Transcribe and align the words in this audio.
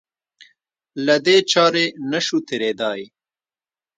له 1.05 1.15
دې 1.25 1.37
چارې 1.51 1.85
نه 2.11 2.19
شو 2.25 2.37
تېرېدای. 2.47 3.01